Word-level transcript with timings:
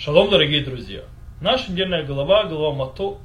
Шалом, 0.00 0.30
дорогие 0.30 0.62
друзья! 0.62 1.00
Наша 1.40 1.72
недельная 1.72 2.04
глава, 2.04 2.44
глава 2.44 2.72
Матот, 2.72 3.18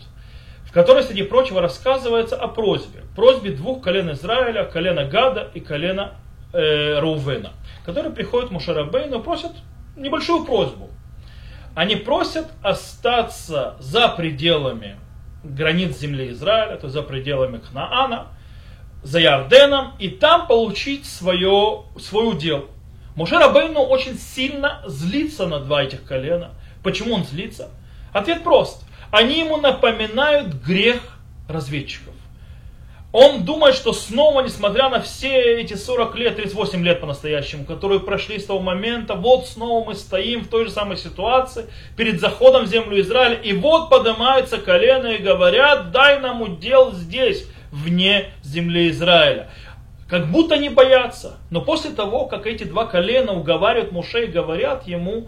в 0.65 0.71
которой, 0.71 1.03
среди 1.03 1.21
прочего, 1.21 1.61
рассказывается 1.61 2.35
о 2.35 2.47
просьбе. 2.47 3.03
Просьбе 3.15 3.51
двух 3.51 3.83
колен 3.83 4.11
Израиля, 4.13 4.65
колена 4.65 5.05
Гада 5.05 5.51
и 5.53 5.59
колена 5.59 6.15
э, 6.51 6.97
Рувена, 6.99 7.51
которые 7.85 8.11
приходят 8.11 8.49
Мушарабейну 8.49 9.21
просят 9.21 9.51
небольшую 9.95 10.45
просьбу. 10.45 10.89
Они 11.75 11.95
просят 11.95 12.47
остаться 12.63 13.75
за 13.79 14.07
пределами 14.07 14.95
границ 15.43 15.99
земли 15.99 16.31
Израиля, 16.31 16.77
то 16.77 16.87
есть 16.87 16.95
за 16.95 17.03
пределами 17.03 17.59
Кнаана, 17.59 18.29
за 19.03 19.19
Ярденом, 19.19 19.91
и 19.99 20.09
там 20.09 20.47
получить 20.47 21.05
свое, 21.05 21.83
свой 21.99 22.31
удел. 22.31 22.65
Муше 23.15 23.37
Рабейну 23.37 23.81
очень 23.81 24.17
сильно 24.17 24.81
злится 24.87 25.45
на 25.45 25.59
два 25.59 25.83
этих 25.83 26.03
колена– 26.03 26.49
Почему 26.83 27.15
он 27.15 27.23
злится? 27.23 27.71
Ответ 28.11 28.43
прост. 28.43 28.83
Они 29.11 29.39
ему 29.39 29.57
напоминают 29.57 30.53
грех 30.53 31.01
разведчиков. 31.47 32.13
Он 33.13 33.43
думает, 33.43 33.75
что 33.75 33.93
снова, 33.93 34.41
несмотря 34.41 34.89
на 34.89 34.99
все 34.99 35.61
эти 35.61 35.75
40 35.75 36.15
лет, 36.15 36.35
38 36.35 36.83
лет 36.83 36.99
по-настоящему, 36.99 37.63
которые 37.63 37.99
прошли 37.99 38.39
с 38.39 38.45
того 38.45 38.59
момента, 38.59 39.13
вот 39.13 39.47
снова 39.47 39.85
мы 39.85 39.93
стоим 39.93 40.41
в 40.41 40.47
той 40.47 40.65
же 40.65 40.71
самой 40.71 40.97
ситуации, 40.97 41.67
перед 41.95 42.19
заходом 42.19 42.65
в 42.65 42.69
землю 42.69 42.99
Израиля, 43.01 43.35
и 43.35 43.53
вот 43.53 43.91
поднимаются 43.91 44.57
колено 44.57 45.07
и 45.07 45.21
говорят, 45.21 45.91
дай 45.91 46.19
нам 46.19 46.41
удел 46.41 46.91
здесь, 46.91 47.45
вне 47.71 48.31
земли 48.41 48.89
Израиля. 48.89 49.51
Как 50.09 50.31
будто 50.31 50.57
не 50.57 50.69
боятся. 50.69 51.37
Но 51.51 51.61
после 51.61 51.91
того, 51.91 52.25
как 52.25 52.47
эти 52.47 52.63
два 52.63 52.87
колена 52.87 53.33
уговаривают 53.33 53.91
Муше 53.91 54.25
и 54.25 54.27
говорят 54.27 54.87
ему, 54.87 55.27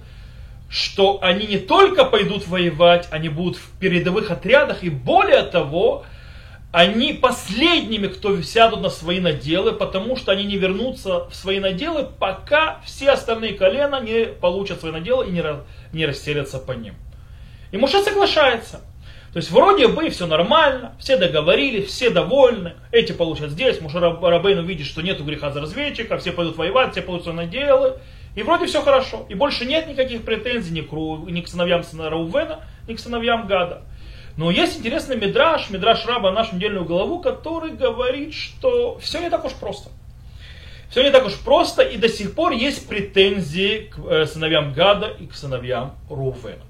что 0.75 1.19
они 1.21 1.47
не 1.47 1.57
только 1.57 2.03
пойдут 2.03 2.49
воевать, 2.49 3.07
они 3.09 3.29
будут 3.29 3.55
в 3.55 3.79
передовых 3.79 4.29
отрядах, 4.29 4.83
и 4.83 4.89
более 4.89 5.43
того, 5.43 6.03
они 6.73 7.13
последними, 7.13 8.07
кто 8.07 8.41
сядут 8.41 8.81
на 8.81 8.89
свои 8.89 9.21
наделы, 9.21 9.71
потому 9.71 10.17
что 10.17 10.33
они 10.33 10.43
не 10.43 10.57
вернутся 10.57 11.29
в 11.29 11.33
свои 11.33 11.61
наделы, 11.61 12.05
пока 12.19 12.81
все 12.83 13.11
остальные 13.11 13.53
колена 13.53 14.01
не 14.01 14.25
получат 14.25 14.81
свои 14.81 14.91
наделы 14.91 15.27
и 15.27 15.31
не, 15.31 15.43
не 15.93 16.05
расселятся 16.05 16.59
по 16.59 16.73
ним. 16.73 16.95
И 17.71 17.77
Муше 17.77 18.03
соглашается. 18.03 18.81
То 19.31 19.37
есть 19.37 19.51
вроде 19.51 19.87
бы 19.87 20.09
все 20.09 20.27
нормально, 20.27 20.93
все 20.99 21.15
договорились, 21.15 21.87
все 21.87 22.09
довольны, 22.09 22.73
эти 22.91 23.13
получат 23.13 23.51
здесь, 23.51 23.79
Муше 23.79 24.01
Рабейн 24.01 24.59
увидит, 24.59 24.87
что 24.87 25.01
нету 25.01 25.23
греха 25.23 25.51
за 25.51 25.61
разведчика, 25.61 26.17
все 26.17 26.33
пойдут 26.33 26.57
воевать, 26.57 26.91
все 26.91 27.01
получат 27.01 27.33
наделы, 27.33 27.97
и 28.35 28.43
вроде 28.43 28.65
все 28.65 28.81
хорошо. 28.81 29.25
И 29.29 29.33
больше 29.33 29.65
нет 29.65 29.87
никаких 29.87 30.23
претензий 30.23 30.73
ни 30.73 30.81
к, 30.81 30.91
ни 30.91 31.41
к 31.41 31.47
сыновьям 31.47 31.83
Раувена, 31.97 32.59
ни 32.87 32.93
к 32.93 32.99
сыновьям 32.99 33.47
Гада. 33.47 33.83
Но 34.37 34.51
есть 34.51 34.77
интересный 34.77 35.15
мидраж, 35.15 35.69
мидраж 35.69 36.05
раба 36.05 36.31
нашу 36.31 36.55
недельную 36.55 36.83
главу, 36.83 37.21
который 37.21 37.71
говорит, 37.71 38.33
что 38.33 38.97
все 38.99 39.21
не 39.21 39.29
так 39.29 39.45
уж 39.45 39.53
просто. 39.53 39.89
Все 40.89 41.03
не 41.03 41.11
так 41.11 41.25
уж 41.25 41.33
просто, 41.39 41.81
и 41.81 41.97
до 41.97 42.09
сих 42.09 42.35
пор 42.35 42.51
есть 42.51 42.87
претензии 42.87 43.89
к 43.93 43.99
э, 43.99 44.25
сыновьям 44.25 44.73
Гада 44.73 45.07
и 45.07 45.25
к 45.25 45.33
сыновьям 45.33 45.95
Рувена. 46.09 46.61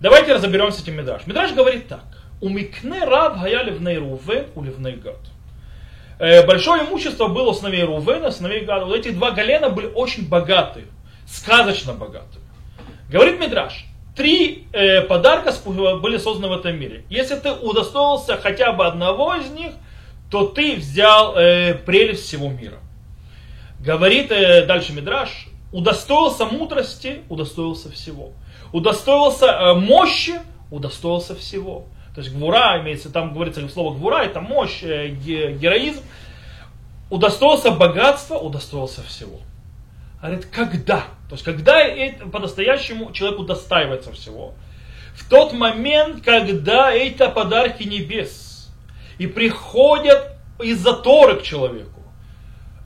Давайте 0.00 0.34
разберемся 0.34 0.80
с 0.80 0.82
этим 0.82 0.96
мидраж. 0.96 1.26
Мидраж 1.26 1.52
говорит 1.54 1.88
так. 1.88 2.04
Умикне 2.42 3.02
раб 3.04 3.40
гая 3.40 3.62
ливней 3.62 3.96
Рувен 3.96 4.46
у 4.54 4.60
Гад. 4.60 5.20
Э, 6.18 6.46
большое 6.46 6.84
имущество 6.84 7.28
было 7.28 7.50
у 7.50 7.54
сыновей 7.54 7.84
Рувена, 7.84 8.30
сыновей 8.30 8.64
Гада. 8.64 8.86
Вот 8.86 8.96
эти 8.96 9.10
два 9.10 9.32
колена 9.32 9.68
были 9.68 9.86
очень 9.86 10.28
богатые, 10.28 10.86
сказочно 11.26 11.92
богатые. 11.92 12.42
Говорит 13.10 13.38
Мидраш, 13.38 13.84
три 14.16 14.66
э, 14.72 15.02
подарка 15.02 15.52
были 15.64 16.16
созданы 16.16 16.48
в 16.48 16.58
этом 16.58 16.78
мире. 16.78 17.04
Если 17.10 17.36
ты 17.36 17.52
удостоился 17.52 18.36
хотя 18.36 18.72
бы 18.72 18.86
одного 18.86 19.34
из 19.34 19.50
них, 19.50 19.72
то 20.30 20.46
ты 20.46 20.76
взял 20.76 21.36
э, 21.36 21.74
прелесть 21.74 22.24
всего 22.24 22.48
мира. 22.48 22.78
Говорит 23.78 24.32
э, 24.32 24.64
дальше 24.66 24.92
Мидраш, 24.92 25.48
удостоился 25.70 26.46
мудрости, 26.46 27.22
удостоился 27.28 27.90
всего. 27.90 28.32
Удостоился 28.72 29.46
э, 29.46 29.74
мощи, 29.74 30.34
удостоился 30.70 31.36
всего. 31.36 31.84
То 32.16 32.22
есть 32.22 32.34
гвура, 32.34 32.80
имеется, 32.80 33.12
там 33.12 33.34
говорится 33.34 33.68
слово 33.68 33.94
гвура, 33.94 34.22
это 34.22 34.40
мощь, 34.40 34.82
э, 34.82 35.08
героизм. 35.08 36.00
Удостоился 37.10 37.70
богатства, 37.70 38.38
удостоился 38.38 39.02
всего. 39.02 39.40
Говорит, 40.22 40.46
когда? 40.46 41.04
То 41.28 41.34
есть, 41.34 41.44
когда 41.44 41.78
по-настоящему 42.32 43.12
человек 43.12 43.38
удостаивается 43.38 44.12
всего? 44.12 44.54
В 45.14 45.28
тот 45.28 45.52
момент, 45.52 46.24
когда 46.24 46.90
это 46.90 47.28
подарки 47.28 47.82
небес. 47.82 48.72
И 49.18 49.26
приходят 49.26 50.38
из-за 50.58 50.94
Торы 50.94 51.36
к 51.36 51.42
человеку. 51.42 52.00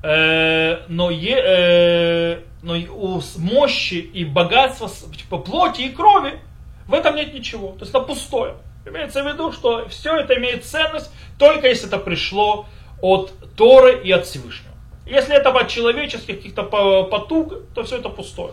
Э, 0.02 0.86
но, 0.88 1.08
е, 1.08 1.36
э, 1.36 2.40
но 2.62 2.74
у 2.74 3.22
мощи 3.36 3.94
и 3.94 4.24
богатства 4.24 4.88
по 4.88 5.14
типа, 5.14 5.38
плоти 5.38 5.82
и 5.82 5.90
крови 5.90 6.40
в 6.88 6.94
этом 6.94 7.14
нет 7.14 7.32
ничего. 7.32 7.68
То 7.74 7.82
есть 7.82 7.90
это 7.90 8.00
пустое. 8.00 8.56
Имеется 8.86 9.22
в 9.22 9.26
виду, 9.26 9.52
что 9.52 9.88
все 9.88 10.16
это 10.16 10.36
имеет 10.36 10.64
ценность 10.64 11.10
только 11.40 11.68
если 11.68 11.88
это 11.88 11.98
пришло 11.98 12.66
от 13.00 13.32
Торы 13.56 14.02
и 14.04 14.12
от 14.12 14.26
Всевышнего. 14.26 14.74
Если 15.06 15.34
это 15.34 15.50
от 15.50 15.68
человеческих 15.68 16.36
каких-то 16.36 16.62
потуг, 16.62 17.54
то 17.74 17.82
все 17.82 17.96
это 17.96 18.10
пустое. 18.10 18.52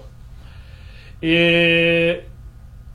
И, 1.20 2.24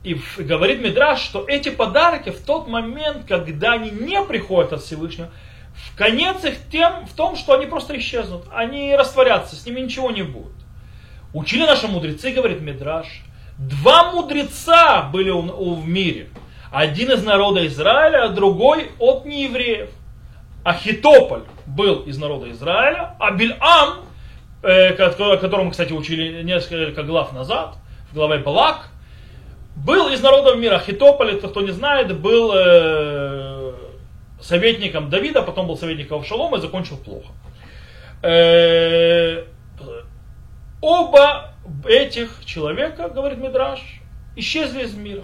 и 0.03 0.19
говорит 0.39 0.81
Мидраш, 0.81 1.21
что 1.21 1.45
эти 1.47 1.69
подарки 1.69 2.31
в 2.31 2.43
тот 2.43 2.67
момент, 2.67 3.25
когда 3.27 3.73
они 3.73 3.91
не 3.91 4.21
приходят 4.23 4.73
от 4.73 4.81
Всевышнего, 4.81 5.29
в 5.75 5.95
конец 5.95 6.43
их 6.43 6.55
тем, 6.71 7.05
в 7.05 7.13
том, 7.13 7.35
что 7.35 7.53
они 7.53 7.67
просто 7.67 7.97
исчезнут, 7.97 8.45
они 8.51 8.95
растворятся, 8.95 9.55
с 9.55 9.65
ними 9.65 9.81
ничего 9.81 10.09
не 10.09 10.23
будет. 10.23 10.53
Учили 11.33 11.65
наши 11.65 11.87
мудрецы, 11.87 12.31
говорит 12.31 12.61
Мидраш, 12.61 13.07
два 13.57 14.11
мудреца 14.11 15.03
были 15.03 15.29
у, 15.29 15.39
у, 15.39 15.75
в 15.75 15.87
мире– 15.87 16.29
один 16.73 17.11
из 17.11 17.23
народа 17.23 17.67
Израиля, 17.67 18.25
а 18.25 18.29
другой 18.29 18.89
от 18.97 19.25
неевреев. 19.25 19.91
Ахитополь 20.63 21.43
был 21.67 22.01
из 22.01 22.17
народа 22.17 22.49
Израиля, 22.49 23.15
а 23.19 23.29
Бильам, 23.31 24.05
э, 24.63 24.89
о 24.89 25.37
котором, 25.37 25.69
кстати, 25.69 25.93
учили 25.93 26.41
несколько 26.41 27.03
глав 27.03 27.31
назад, 27.31 27.75
в 28.09 28.15
главе 28.15 28.39
Балак, 28.39 28.87
был 29.75 30.09
из 30.09 30.23
народов 30.23 30.57
мира. 30.57 30.77
Ахитополь, 30.77 31.35
это 31.35 31.47
кто 31.47 31.61
не 31.61 31.71
знает, 31.71 32.19
был 32.19 32.51
э, 32.55 33.73
советником 34.41 35.11
Давида, 35.11 35.43
потом 35.43 35.67
был 35.67 35.77
советником 35.77 36.21
Авшалома 36.21 36.57
и 36.57 36.61
закончил 36.61 36.97
плохо. 36.97 37.33
Э, 38.23 39.43
оба 40.81 41.53
этих 41.85 42.43
человека, 42.45 43.09
говорит 43.09 43.37
Мидраш, 43.37 43.79
исчезли 44.35 44.85
из 44.85 44.95
мира. 44.95 45.21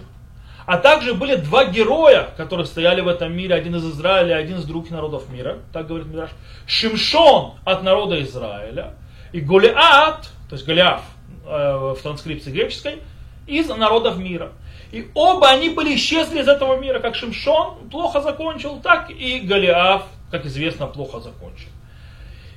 А 0.66 0.76
также 0.76 1.14
были 1.14 1.36
два 1.36 1.64
героя, 1.64 2.28
которые 2.36 2.66
стояли 2.66 3.00
в 3.00 3.08
этом 3.08 3.32
мире, 3.32 3.54
один 3.54 3.76
из 3.76 3.84
Израиля, 3.84 4.36
один 4.36 4.58
из 4.58 4.64
других 4.64 4.90
народов 4.90 5.28
мира, 5.30 5.58
так 5.72 5.86
говорит 5.86 6.06
Мидраш. 6.06 6.30
Шимшон 6.66 7.54
от 7.64 7.82
народа 7.82 8.22
Израиля 8.22 8.94
и 9.32 9.40
Голиат, 9.40 10.28
то 10.48 10.56
есть 10.56 10.66
Голиаф 10.66 11.02
э, 11.46 11.94
в 11.96 12.02
транскрипции 12.02 12.50
греческой, 12.50 12.98
из 13.46 13.68
народов 13.68 14.18
мира. 14.18 14.52
И 14.92 15.08
оба 15.14 15.50
они 15.50 15.70
были 15.70 15.94
исчезли 15.94 16.40
из 16.40 16.48
этого 16.48 16.76
мира, 16.76 16.98
как 17.00 17.14
Шимшон 17.14 17.88
плохо 17.90 18.20
закончил, 18.20 18.80
так 18.80 19.10
и 19.10 19.40
Голиаф, 19.40 20.04
как 20.30 20.46
известно, 20.46 20.86
плохо 20.86 21.20
закончил. 21.20 21.68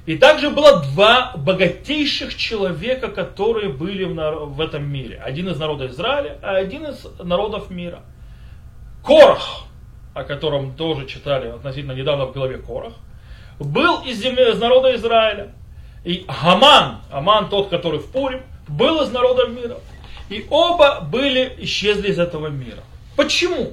И 0.05 0.17
также 0.17 0.49
было 0.49 0.81
два 0.81 1.33
богатейших 1.37 2.35
человека, 2.35 3.07
которые 3.07 3.69
были 3.69 4.03
в, 4.03 4.59
этом 4.59 4.83
мире. 4.83 5.21
Один 5.23 5.47
из 5.47 5.57
народа 5.57 5.87
Израиля, 5.87 6.37
а 6.41 6.57
один 6.57 6.85
из 6.87 7.07
народов 7.19 7.69
мира. 7.69 8.01
Корах, 9.01 9.63
о 10.13 10.23
котором 10.23 10.75
тоже 10.75 11.05
читали 11.07 11.47
относительно 11.47 11.93
недавно 11.93 12.25
в 12.25 12.33
голове 12.33 12.57
Корах, 12.57 12.93
был 13.59 14.01
из, 14.01 14.21
земли, 14.21 14.51
из 14.51 14.59
народа 14.59 14.93
Израиля. 14.95 15.53
И 16.03 16.25
Хаман, 16.27 16.99
Аман 17.09 17.47
тот, 17.49 17.69
который 17.69 17.99
в 17.99 18.07
Пурим, 18.07 18.41
был 18.67 19.01
из 19.03 19.11
народа 19.11 19.47
мира. 19.47 19.77
И 20.27 20.45
оба 20.49 20.99
были, 20.99 21.55
исчезли 21.59 22.09
из 22.09 22.19
этого 22.19 22.47
мира. 22.47 22.83
Почему? 23.15 23.71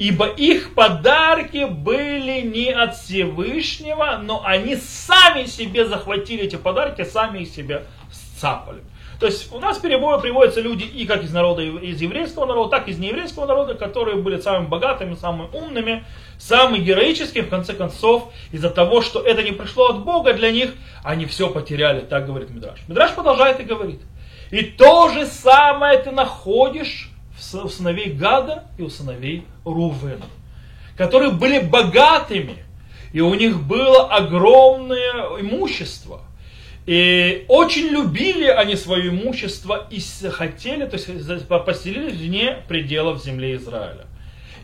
Ибо 0.00 0.26
их 0.26 0.72
подарки 0.74 1.66
были 1.66 2.40
не 2.40 2.70
от 2.70 2.96
Всевышнего, 2.96 4.18
но 4.22 4.42
они 4.42 4.76
сами 4.76 5.44
себе 5.44 5.84
захватили 5.84 6.44
эти 6.44 6.56
подарки, 6.56 7.04
сами 7.04 7.40
их 7.40 7.50
себе 7.50 7.84
сцапали. 8.10 8.80
То 9.20 9.26
есть 9.26 9.52
у 9.52 9.58
нас 9.58 9.76
перебои 9.76 10.18
приводятся 10.18 10.62
люди 10.62 10.84
и 10.84 11.04
как 11.04 11.22
из 11.22 11.32
народа, 11.34 11.60
из 11.60 12.00
еврейского 12.00 12.46
народа, 12.46 12.78
так 12.78 12.88
и 12.88 12.92
из 12.92 12.98
нееврейского 12.98 13.44
народа, 13.44 13.74
которые 13.74 14.16
были 14.16 14.40
самыми 14.40 14.68
богатыми, 14.68 15.16
самыми 15.16 15.54
умными, 15.54 16.06
самыми 16.38 16.82
героическими, 16.82 17.42
в 17.42 17.50
конце 17.50 17.74
концов, 17.74 18.32
из-за 18.52 18.70
того, 18.70 19.02
что 19.02 19.20
это 19.20 19.42
не 19.42 19.52
пришло 19.52 19.88
от 19.90 20.02
Бога 20.02 20.32
для 20.32 20.50
них, 20.50 20.72
они 21.04 21.26
все 21.26 21.50
потеряли, 21.50 22.00
так 22.00 22.24
говорит 22.24 22.48
Мидраш. 22.48 22.80
Мидраш 22.88 23.12
продолжает 23.12 23.60
и 23.60 23.64
говорит. 23.64 24.00
И 24.50 24.62
то 24.62 25.10
же 25.10 25.26
самое 25.26 25.98
ты 25.98 26.10
находишь 26.10 27.09
у 27.52 27.68
сыновей 27.68 28.12
Гада 28.12 28.64
и 28.78 28.82
у 28.82 28.90
сыновей 28.90 29.44
Рувена, 29.64 30.26
которые 30.96 31.32
были 31.32 31.58
богатыми, 31.60 32.56
и 33.12 33.20
у 33.20 33.34
них 33.34 33.62
было 33.62 34.06
огромное 34.14 35.40
имущество. 35.40 36.22
И 36.86 37.44
очень 37.48 37.88
любили 37.88 38.46
они 38.46 38.74
свое 38.76 39.10
имущество 39.10 39.86
и 39.90 40.00
хотели, 40.30 40.86
то 40.86 40.96
есть 40.96 41.48
поселились 41.48 42.14
вне 42.14 42.58
пределов 42.68 43.22
земли 43.22 43.56
Израиля. 43.56 44.06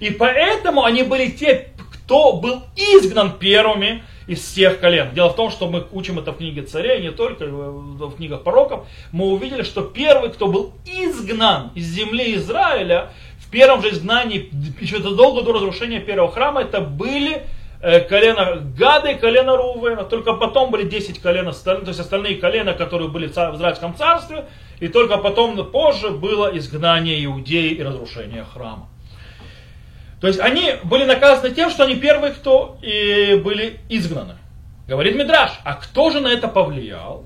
И 0.01 0.11
поэтому 0.11 0.85
они 0.85 1.03
были 1.03 1.29
те, 1.29 1.71
кто 1.93 2.35
был 2.35 2.63
изгнан 2.77 3.39
первыми 3.39 4.03
из 4.27 4.41
всех 4.41 4.81
колен. 4.81 5.15
Дело 5.15 5.31
в 5.31 5.37
том, 5.37 5.51
что 5.51 5.69
мы 5.69 5.87
учим 5.93 6.19
это 6.19 6.33
в 6.33 6.39
книге 6.39 6.63
царей, 6.63 7.01
не 7.01 7.11
только 7.11 7.47
в 7.47 8.17
книгах 8.17 8.43
пророков, 8.43 8.87
мы 9.13 9.27
увидели, 9.27 9.63
что 9.63 9.83
первый, 9.83 10.31
кто 10.31 10.49
был 10.49 10.73
изгнан 10.85 11.71
из 11.75 11.87
земли 11.87 12.35
Израиля, 12.37 13.13
в 13.39 13.51
первом 13.51 13.83
же 13.83 13.91
изгнании, 13.91 14.51
еще 14.81 15.01
задолго 15.01 15.43
до 15.43 15.53
разрушения 15.53 16.01
первого 16.01 16.33
храма, 16.33 16.63
это 16.63 16.81
были 16.81 17.43
э, 17.81 18.01
колено 18.01 18.57
Гада 18.77 19.13
и 19.13 19.19
колено 19.19 19.57
Рувена. 19.57 20.03
Только 20.05 20.33
потом 20.33 20.73
были 20.73 20.89
10 20.89 21.21
колен 21.21 21.53
то 21.53 21.83
есть 21.87 22.01
остальные 22.01 22.37
колена, 22.37 22.75
которые 22.75 23.09
были 23.09 23.29
в 23.29 23.31
Израильском 23.31 23.95
царстве. 23.97 24.47
И 24.81 24.89
только 24.89 25.17
потом, 25.19 25.65
позже, 25.71 26.11
было 26.11 26.57
изгнание 26.59 27.25
Иудеи 27.25 27.71
и 27.71 27.83
разрушение 27.83 28.45
храма. 28.45 28.89
То 30.21 30.29
есть 30.29 30.41
они 30.41 30.75
были 30.85 31.05
наказаны 31.05 31.55
тем, 31.55 31.71
что 31.71 31.85
они 31.85 31.97
первые, 31.97 32.33
кто 32.33 32.79
и 32.83 33.41
были 33.45 33.81
изгнаны. 33.89 34.37
Говорит 34.87 35.17
Мидраш, 35.17 35.53
а 35.65 35.75
кто 35.75 36.11
же 36.11 36.21
на 36.21 36.29
это 36.29 36.49
повлиял? 36.49 37.25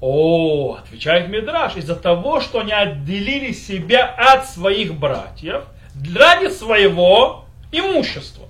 О, 0.00 0.76
отвечает 0.76 1.28
Мидраш, 1.28 1.76
из-за 1.76 1.94
того, 1.94 2.40
что 2.40 2.60
они 2.60 2.72
отделили 2.72 3.52
себя 3.52 4.06
от 4.06 4.48
своих 4.48 4.94
братьев 4.94 5.64
ради 6.16 6.50
своего 6.50 7.44
имущества. 7.70 8.46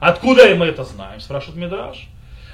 Откуда 0.00 0.54
мы 0.54 0.66
это 0.66 0.84
знаем, 0.84 1.20
спрашивает 1.20 1.58
Мидраш? 1.58 2.08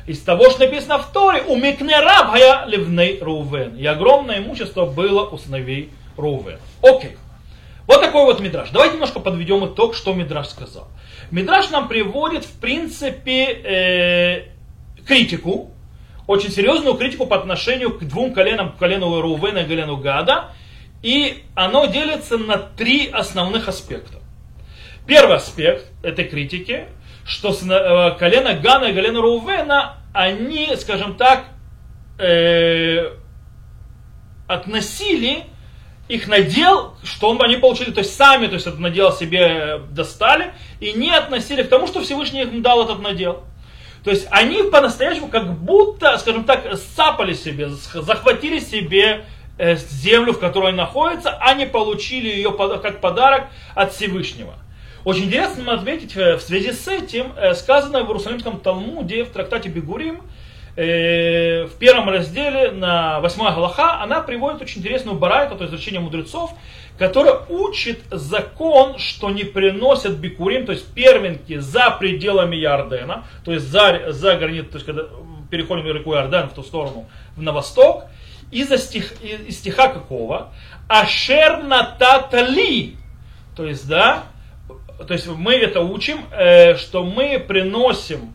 Из 0.06 0.20
того, 0.20 0.50
что 0.50 0.64
написано 0.64 0.98
в 0.98 1.12
Торе, 1.12 1.44
у 1.46 1.56
Микнерабхая 1.56 2.66
ливней 2.66 3.20
Рувен. 3.20 3.76
И 3.76 3.86
огромное 3.86 4.38
имущество 4.38 4.84
было 4.86 5.28
у 5.28 5.38
сыновей 5.38 5.90
Рувен. 6.16 6.58
Окей. 6.82 7.16
Вот 7.93 8.00
такой 8.00 8.25
вот 8.25 8.41
мидраж. 8.41 8.71
Давайте 8.71 8.94
немножко 8.94 9.21
подведем 9.21 9.67
итог, 9.67 9.94
что 9.94 10.15
мидраж 10.15 10.49
сказал. 10.49 10.89
Мидраж 11.31 11.69
нам 11.69 11.89
приводит, 11.89 12.43
в 12.43 12.59
принципе, 12.59 13.44
э, 13.44 14.44
критику, 15.06 15.71
очень 16.27 16.50
серьезную 16.50 16.94
критику 16.94 17.27
по 17.27 17.37
отношению 17.37 17.93
к 17.99 18.03
двум 18.05 18.33
коленам, 18.33 18.73
к 18.73 18.79
колену 18.79 19.21
Рувена 19.21 19.59
и 19.59 19.69
колену 19.69 19.99
Гада. 19.99 20.53
И 21.03 21.44
оно 21.55 21.85
делится 21.85 22.39
на 22.39 22.56
три 22.56 23.09
основных 23.09 23.69
аспекта. 23.69 24.21
Первый 25.06 25.37
аспект 25.37 25.85
этой 26.03 26.25
критики, 26.25 26.87
что 27.27 27.50
э, 27.50 28.19
колено 28.19 28.55
Гана 28.55 28.87
и 28.87 28.94
колено 28.94 29.21
Рувена, 29.21 29.97
они, 30.15 30.77
скажем 30.77 31.17
так, 31.17 31.44
э, 32.19 33.11
относили 34.49 35.44
их 36.08 36.28
надел, 36.28 36.94
что 37.04 37.28
он, 37.31 37.40
они 37.43 37.56
получили, 37.56 37.90
то 37.90 38.00
есть 38.00 38.14
сами, 38.14 38.46
то 38.46 38.54
есть 38.54 38.66
этот 38.66 38.81
надел 38.81 39.12
себе 39.12 39.81
достали 39.90 40.52
и 40.81 40.93
не 40.93 41.10
относили 41.10 41.62
к 41.62 41.69
тому, 41.69 41.87
что 41.87 42.02
Всевышний 42.02 42.43
им 42.43 42.62
дал 42.62 42.84
этот 42.84 43.00
надел. 43.00 43.44
То 44.04 44.10
есть 44.10 44.26
они 44.31 44.64
по-настоящему 44.64 45.28
как 45.28 45.58
будто, 45.58 46.19
скажем 46.19 46.44
так, 46.44 46.76
сцапали 46.76 47.34
себе, 47.34 47.69
захватили 47.69 48.58
себе 48.58 49.25
э, 49.58 49.76
землю, 49.76 50.32
в 50.32 50.40
которой 50.40 50.69
они 50.69 50.76
находятся, 50.76 51.38
а 51.40 51.54
не 51.54 51.66
получили 51.66 52.28
ее 52.28 52.52
как 52.52 53.00
подарок 53.00 53.44
от 53.75 53.93
Всевышнего. 53.93 54.55
Очень 55.05 55.25
интересно 55.25 55.72
отметить 55.72 56.16
э, 56.16 56.37
в 56.37 56.43
связи 56.43 56.72
с 56.72 56.88
этим, 56.88 57.32
э, 57.37 57.55
сказано 57.55 58.02
в 58.02 58.08
Иерусалимском 58.08 58.58
Талмуде, 58.60 59.25
в 59.25 59.31
трактате 59.31 59.69
Бегурим, 59.69 60.22
Э, 60.74 61.64
в 61.64 61.74
первом 61.78 62.08
разделе, 62.08 62.70
на 62.70 63.20
8 63.20 63.42
Галаха, 63.54 64.00
она 64.00 64.22
приводит 64.22 64.62
очень 64.62 64.80
интересную 64.80 65.19
барайту, 65.19 65.56
то 65.56 65.64
есть 65.64 65.74
изучение 65.74 66.00
мудрецов, 66.00 66.52
которая 66.98 67.40
учит 67.50 68.00
закон, 68.10 68.98
что 68.98 69.28
не 69.28 69.44
приносят 69.44 70.12
бикурим, 70.12 70.64
то 70.64 70.72
есть 70.72 70.86
первенки 70.94 71.58
за 71.58 71.90
пределами 71.90 72.56
Ярдена, 72.56 73.26
то 73.44 73.52
есть 73.52 73.66
за, 73.66 74.12
за 74.12 74.36
границу, 74.36 74.69
то 74.70 74.76
есть 74.76 74.86
когда 74.86 75.02
переходим 75.50 75.86
реку 75.86 76.14
Ярден 76.14 76.48
в 76.48 76.54
ту 76.54 76.62
сторону, 76.62 77.06
на 77.36 77.52
восток, 77.52 78.04
из-за 78.50 78.78
стих, 78.78 79.12
из 79.22 79.58
стиха 79.58 79.88
какого? 79.88 80.52
Ашер 80.88 81.62
нататали, 81.62 82.96
то 83.54 83.66
есть, 83.66 83.86
да, 83.86 84.24
то 85.06 85.12
есть 85.12 85.26
мы 85.26 85.54
это 85.54 85.80
учим, 85.80 86.24
э, 86.32 86.76
что 86.76 87.04
мы 87.04 87.38
приносим 87.38 88.32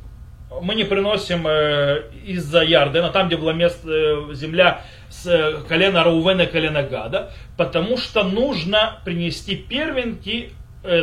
мы 0.61 0.75
не 0.75 0.83
приносим 0.83 1.47
э, 1.47 2.03
из-за 2.25 2.61
Ярдена, 2.61 3.09
там, 3.09 3.27
где 3.27 3.37
была 3.37 3.53
место, 3.53 3.87
э, 3.89 4.33
земля 4.33 4.81
с 5.09 5.25
э, 5.27 5.61
колена 5.67 6.03
Раувена 6.03 6.43
и 6.43 6.47
колена 6.47 6.83
Гада, 6.83 7.31
потому 7.57 7.97
что 7.97 8.23
нужно 8.23 8.99
принести 9.05 9.55
первенки 9.55 10.51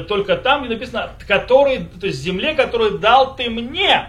только 0.08 0.36
там, 0.36 0.64
где 0.64 0.74
написано, 0.74 1.10
который, 1.28 1.86
то 2.00 2.06
есть 2.06 2.18
земле, 2.18 2.54
которую 2.54 2.98
дал 2.98 3.36
ты 3.36 3.50
мне. 3.50 4.06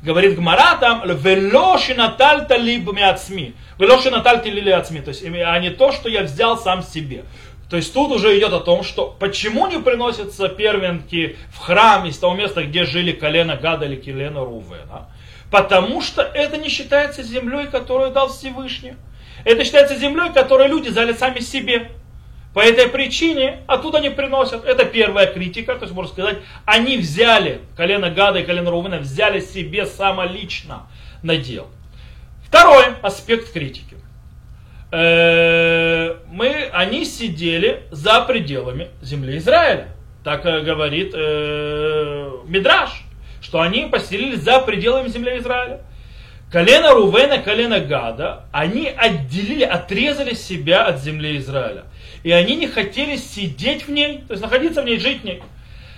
Говорит 0.00 0.36
Гмара 0.36 0.76
там, 0.78 1.02
велоши 1.04 1.94
натальта 1.94 2.56
либ 2.56 2.92
миацми. 2.92 3.54
Велоши 3.78 4.10
натальта 4.10 4.48
ли 4.48 4.70
ацми. 4.70 5.00
То 5.00 5.08
есть, 5.08 5.24
а 5.24 5.58
не 5.58 5.70
то, 5.70 5.90
что 5.90 6.08
я 6.08 6.22
взял 6.22 6.56
сам 6.56 6.82
себе. 6.82 7.24
То 7.72 7.76
есть 7.76 7.94
тут 7.94 8.12
уже 8.12 8.38
идет 8.38 8.52
о 8.52 8.60
том, 8.60 8.84
что 8.84 9.16
почему 9.18 9.66
не 9.66 9.78
приносятся 9.78 10.50
первенки 10.50 11.38
в 11.54 11.56
храм 11.56 12.04
из 12.04 12.18
того 12.18 12.34
места, 12.34 12.64
где 12.64 12.84
жили 12.84 13.12
колено 13.12 13.56
Гада 13.56 13.86
или 13.86 13.96
колено 13.96 14.44
Рувена. 14.44 15.08
Потому 15.50 16.02
что 16.02 16.20
это 16.20 16.58
не 16.58 16.68
считается 16.68 17.22
землей, 17.22 17.68
которую 17.68 18.10
дал 18.10 18.28
Всевышний. 18.28 18.92
Это 19.46 19.64
считается 19.64 19.96
землей, 19.96 20.30
которую 20.34 20.68
люди 20.68 20.90
дали 20.90 21.14
сами 21.14 21.40
себе. 21.40 21.92
По 22.52 22.60
этой 22.60 22.88
причине 22.88 23.60
оттуда 23.66 24.00
не 24.00 24.10
приносят. 24.10 24.66
Это 24.66 24.84
первая 24.84 25.24
критика, 25.24 25.74
то 25.74 25.84
есть 25.84 25.94
можно 25.94 26.12
сказать, 26.12 26.40
они 26.66 26.98
взяли, 26.98 27.62
колено 27.74 28.10
Гада 28.10 28.40
и 28.40 28.44
колено 28.44 28.70
Рувена 28.70 28.98
взяли 28.98 29.40
себе 29.40 29.86
самолично 29.86 30.90
на 31.22 31.38
дел. 31.38 31.68
Второй 32.46 32.84
аспект 33.00 33.50
критики. 33.50 33.96
Э, 34.92 36.16
мы, 36.30 36.68
они 36.70 37.06
сидели 37.06 37.84
за 37.90 38.20
пределами 38.20 38.90
земли 39.00 39.38
Израиля. 39.38 39.88
Так 40.22 40.44
э, 40.44 40.60
говорит 40.60 41.12
э, 41.14 42.30
Мидраш, 42.46 43.02
что 43.40 43.62
они 43.62 43.86
поселились 43.90 44.40
за 44.40 44.60
пределами 44.60 45.08
земли 45.08 45.38
Израиля. 45.38 45.80
Колено 46.50 46.92
Рувена, 46.92 47.38
колено 47.38 47.80
Гада, 47.80 48.44
они 48.52 48.86
отделили, 48.86 49.64
отрезали 49.64 50.34
себя 50.34 50.84
от 50.84 51.00
земли 51.00 51.38
Израиля. 51.38 51.84
И 52.22 52.30
они 52.30 52.56
не 52.56 52.66
хотели 52.66 53.16
сидеть 53.16 53.88
в 53.88 53.90
ней, 53.90 54.18
то 54.28 54.34
есть 54.34 54.42
находиться 54.42 54.82
в 54.82 54.84
ней, 54.84 54.98
жить 54.98 55.22
в 55.22 55.24
ней. 55.24 55.42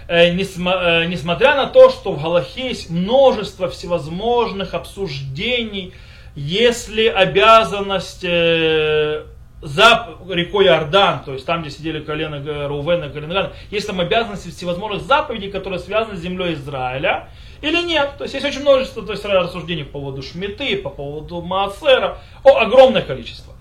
Несмотря 0.09 1.57
на 1.57 1.67
то, 1.67 1.91
что 1.91 2.13
в 2.13 2.23
Галахе 2.23 2.69
есть 2.69 2.89
множество 2.89 3.69
всевозможных 3.69 4.75
обсуждений, 4.75 5.93
если 6.35 7.07
обязанность 7.07 8.25
э, 8.25 9.25
за 9.63 10.09
рекой 10.29 10.67
Иордан, 10.67 11.25
то 11.25 11.33
есть 11.33 11.47
там, 11.47 11.63
где 11.63 11.71
сидели 11.71 12.01
колено 12.01 12.69
Рувена, 12.69 13.09
колено 13.09 13.35
Гана, 13.35 13.53
есть 13.71 13.87
там 13.87 14.01
обязанности 14.01 14.51
всевозможных 14.51 15.03
заповедей, 15.03 15.51
которые 15.51 15.79
связаны 15.79 16.17
с 16.17 16.21
землей 16.21 16.55
Израиля, 16.55 17.31
или 17.63 17.83
нет. 17.83 18.15
То 18.19 18.25
есть 18.25 18.35
есть 18.35 18.47
очень 18.47 18.61
множество 18.61 19.03
то 19.05 19.13
есть, 19.13 19.25
рассуждений 19.25 19.85
по 19.85 19.93
поводу 20.01 20.23
Шмиты, 20.23 20.77
по 20.77 20.91
поводу 20.91 21.41
Маацера, 21.41 22.19
о, 22.43 22.59
огромное 22.59 23.03
количество. 23.03 23.55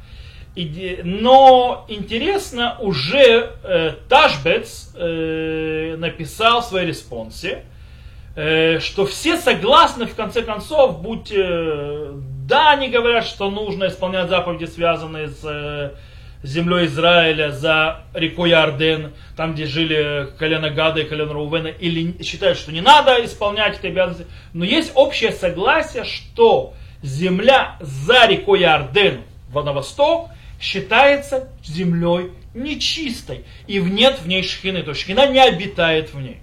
Но 0.56 1.86
интересно, 1.88 2.78
уже 2.80 3.54
э, 3.64 3.94
Ташбец 4.10 4.94
э, 4.96 5.96
написал 5.98 6.62
в 6.62 6.66
своей 6.66 6.88
респонсе, 6.88 7.64
э, 8.36 8.80
что 8.80 9.06
все 9.06 9.38
согласны 9.38 10.06
в 10.06 10.16
конце 10.16 10.44
концов, 10.44 11.02
будь 11.02 11.32
э, 11.34 12.14
да, 12.48 12.72
они 12.72 12.90
говорят, 12.90 13.26
что 13.26 13.50
нужно 13.50 13.88
исполнять 13.88 14.30
заповеди, 14.30 14.66
связанные 14.66 15.30
с 15.30 15.42
э, 15.44 15.92
землей 16.44 16.88
Израиля 16.88 17.52
за 17.52 18.02
рекой 18.14 18.52
Арден, 18.54 19.14
там, 19.38 19.54
где 19.54 19.66
жили 19.66 20.28
колено 20.38 20.70
Гада 20.70 21.02
и 21.02 21.06
колено 21.06 21.32
Рувена, 21.32 21.68
или 21.68 22.22
считают, 22.22 22.58
что 22.58 22.74
не 22.74 22.82
надо 22.82 23.24
исполнять 23.24 23.80
эти 23.80 23.88
обязанности. 23.88 24.28
Но 24.52 24.66
есть 24.66 24.92
общее 24.96 25.32
согласие, 25.32 26.04
что 26.04 26.74
земля 27.02 27.78
за 27.80 28.28
рекой 28.28 28.66
Арден 28.66 29.22
на 29.54 29.72
восток 29.72 30.30
считается 30.60 31.50
землей 31.64 32.32
нечистой, 32.54 33.46
и 33.68 33.80
нет 33.80 34.20
в 34.20 34.28
ней 34.28 34.44
шхины, 34.44 34.84
то 34.84 34.90
есть 34.90 35.02
шхина 35.02 35.28
не 35.28 35.40
обитает 35.40 36.14
в 36.14 36.20
ней. 36.20 36.43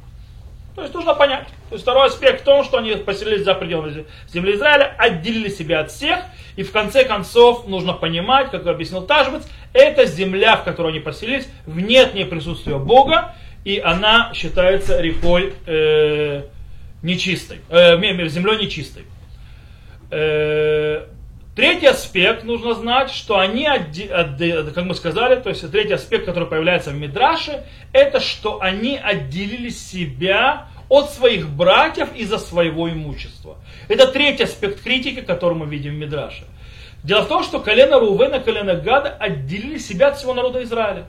То 0.75 0.83
есть 0.83 0.95
нужно 0.95 1.15
понять. 1.15 1.47
То 1.69 1.75
есть 1.75 1.83
второй 1.83 2.07
аспект 2.07 2.43
в 2.43 2.45
том, 2.45 2.65
что 2.65 2.79
они 2.79 2.93
поселились 2.97 3.45
за 3.45 3.55
пределами 3.55 4.07
земли 4.29 4.55
Израиля, 4.55 4.95
отделили 4.99 5.49
себя 5.49 5.81
от 5.81 5.91
всех, 5.91 6.21
и 6.57 6.63
в 6.63 6.73
конце 6.73 7.05
концов 7.05 7.67
нужно 7.67 7.93
понимать, 7.93 8.51
как 8.51 8.67
объяснил 8.67 9.03
Тажбец, 9.07 9.49
это 9.73 10.07
земля, 10.07 10.57
в 10.57 10.65
которой 10.65 10.93
они 10.93 11.01
поселились, 11.01 11.49
вне 11.67 12.03
от 12.03 12.15
ней 12.15 12.25
присутствия 12.25 12.79
Бога, 12.79 13.35
и 13.65 13.79
она 13.79 14.33
считается 14.35 15.01
рекой 15.01 15.55
э, 15.67 16.45
нечистой, 17.03 17.61
э, 17.69 18.29
землей 18.29 18.59
нечистой. 18.59 19.05
Э, 20.11 21.07
третий 21.55 21.87
аспект 21.87 22.45
нужно 22.45 22.75
знать, 22.75 23.11
что 23.11 23.39
они, 23.39 23.67
как 23.67 24.85
мы 24.85 24.95
сказали, 24.95 25.37
то 25.37 25.49
есть 25.49 25.71
третий 25.71 25.95
аспект, 25.95 26.25
который 26.25 26.49
появляется 26.49 26.91
в 26.91 26.95
Мидраше, 26.95 27.65
это 27.93 28.21
что 28.21 28.61
они 28.61 28.97
отделили 28.97 29.71
себя 29.71 30.69
от 30.89 31.11
своих 31.11 31.49
братьев 31.49 32.09
из-за 32.15 32.39
своего 32.39 32.91
имущества. 32.91 33.57
Это 33.89 34.09
третий 34.09 34.45
аспект 34.45 34.83
критики, 34.83 35.21
который 35.21 35.57
мы 35.57 35.67
видим 35.67 35.95
в 35.95 35.99
Мидраше. 35.99 36.45
Дело 37.03 37.23
в 37.23 37.29
том, 37.29 37.45
что 37.45 37.61
колено 37.61 37.99
Рувена 37.99 38.41
колено 38.41 38.75
Гада 38.75 39.09
отделили 39.09 39.79
себя 39.79 40.09
от 40.09 40.19
всего 40.19 40.35
народа 40.35 40.63
Израиля. 40.63 41.07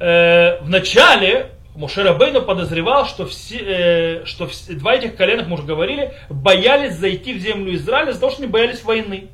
Э, 0.00 0.58
вначале 0.62 1.50
Мушера 1.76 2.14
Бейну 2.14 2.42
подозревал, 2.42 3.06
что, 3.06 3.26
все, 3.26 3.58
э, 3.58 4.24
что 4.26 4.48
два 4.70 4.94
этих 4.94 5.16
коленах, 5.16 5.46
мы 5.46 5.54
уже 5.54 5.64
говорили, 5.64 6.12
боялись 6.30 6.94
зайти 6.94 7.34
в 7.34 7.38
землю 7.38 7.74
Израиля 7.74 8.10
из-за 8.10 8.20
того, 8.20 8.32
что 8.32 8.42
они 8.42 8.50
боялись 8.50 8.82
войны. 8.82 9.28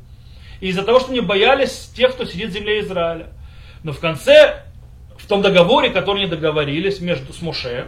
И 0.61 0.69
из-за 0.69 0.83
того, 0.83 1.01
что 1.01 1.11
они 1.11 1.21
боялись 1.21 1.91
тех, 1.97 2.13
кто 2.13 2.25
сидит 2.25 2.51
в 2.51 2.53
земле 2.53 2.81
Израиля. 2.81 3.29
Но 3.83 3.93
в 3.93 4.01
конце, 4.01 4.63
в 5.19 5.27
том 5.27 5.43
договоре, 5.43 5.91
который 5.91 6.23
они 6.23 6.31
договорились 6.31 7.01
между 7.01 7.33
с 7.33 7.41
Моше, 7.41 7.87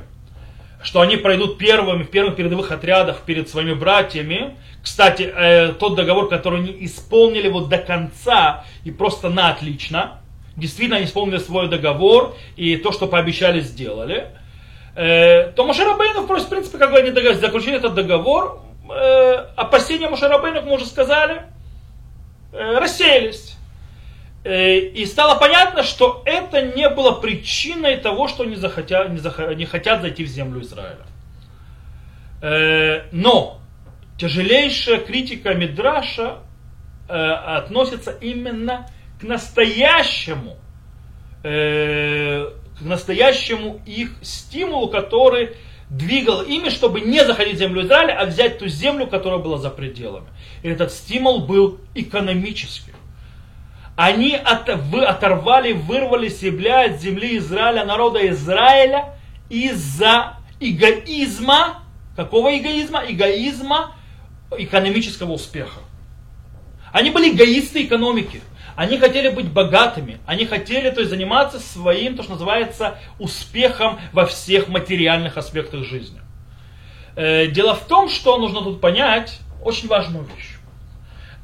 что 0.83 1.00
они 1.00 1.17
пройдут 1.17 1.59
первыми 1.59 2.02
в 2.02 2.11
первых 2.11 2.37
передовых 2.37 2.73
отрядах 2.73 3.23
перед 3.23 3.49
своими 3.49 3.75
братьями. 3.75 4.57
Кстати, 4.83 5.23
э, 5.23 5.75
тот 5.75 5.95
договор, 5.95 6.29
который 6.29 6.61
они 6.61 6.76
исполнили 6.81 7.49
вот 7.49 7.69
до 7.69 7.79
конца 7.79 8.64
и 8.85 8.91
просто 8.91 9.29
на 9.29 9.50
отлично. 9.50 10.19
Действительно, 10.57 10.97
они 10.97 11.07
исполнили 11.07 11.38
свой 11.38 11.69
договор 11.69 12.37
и 12.57 12.76
то, 12.76 12.93
что 12.93 13.07
пообещали, 13.07 13.61
сделали. 13.61 14.26
Э, 14.95 15.52
то 15.52 15.64
Мушарабейнов, 15.64 16.29
в 16.29 16.49
принципе, 16.49 16.79
как 16.79 16.91
бы 16.91 16.99
они 16.99 17.11
заключили 17.35 17.76
этот 17.76 17.95
договор, 17.95 18.61
э, 18.91 19.33
опасения 19.57 20.09
Мушарабейнов, 20.09 20.64
мы 20.64 20.75
уже 20.75 20.87
сказали, 20.87 21.43
рассеялись. 22.52 23.56
И 24.44 25.04
стало 25.06 25.38
понятно, 25.38 25.82
что 25.82 26.23
это 26.26 26.62
не 26.62 26.88
было 26.88 27.12
причиной 27.12 27.97
того, 27.97 28.28
что 28.28 28.42
они 28.42 28.56
захотят, 28.56 29.11
не, 29.11 29.18
захотят, 29.18 29.56
не 29.56 29.66
хотят 29.66 30.02
зайти 30.02 30.25
в 30.25 30.28
землю 30.28 30.62
Израиля. 30.62 31.06
Но 33.12 33.61
тяжелейшая 34.18 34.99
критика 34.99 35.54
Мидраша 35.54 36.38
относится 37.09 38.11
именно 38.21 38.88
к 39.21 39.23
настоящему 39.23 40.56
к 41.42 42.80
настоящему 42.80 43.80
их 43.87 44.12
стимулу, 44.23 44.88
который 44.88 45.56
двигал 45.92 46.42
ими, 46.42 46.70
чтобы 46.70 47.02
не 47.02 47.25
заходить 47.25 47.56
в 47.56 47.58
землю 47.58 47.84
Израиля, 47.84 48.18
а 48.18 48.26
взять 48.26 48.58
ту 48.58 48.66
землю, 48.66 49.06
которая 49.06 49.38
была 49.38 49.58
за 49.58 49.70
пределами. 49.70 50.26
И 50.62 50.68
этот 50.68 50.90
стимул 50.90 51.46
был 51.46 51.78
экономический. 51.94 52.92
Они 53.94 54.34
от, 54.34 54.68
вы, 54.87 55.04
оторвали, 55.04 55.72
вырвали 55.72 56.28
себя 56.28 56.87
от 56.87 57.00
земли 57.00 57.37
Израиля, 57.37 57.84
народа 57.84 58.26
Израиля, 58.30 59.16
из-за 59.50 60.38
эгоизма. 60.61 61.82
Какого 62.16 62.56
эгоизма? 62.56 63.04
Эгоизма 63.06 63.94
экономического 64.50 65.32
успеха. 65.32 65.80
Они 66.90 67.11
были 67.11 67.32
эгоисты 67.32 67.84
экономики. 67.84 68.40
Они 68.76 68.99
хотели 68.99 69.29
быть 69.29 69.50
богатыми, 69.50 70.19
они 70.26 70.47
хотели 70.47 70.91
то 70.91 71.00
есть, 71.00 71.11
заниматься 71.11 71.59
своим, 71.59 72.17
то, 72.17 72.23
что 72.23 72.33
называется, 72.33 72.99
успехом 73.19 73.99
во 74.12 74.26
всех 74.26 74.69
материальных 74.69 75.37
аспектах 75.37 75.85
жизни. 75.85 76.21
Э, 77.14 77.47
дело 77.47 77.75
в 77.75 77.87
том, 77.87 78.09
что 78.09 78.38
нужно 78.38 78.62
тут 78.62 78.81
понять 78.81 79.38
очень 79.62 79.88
важную 79.88 80.25
вещь. 80.25 80.57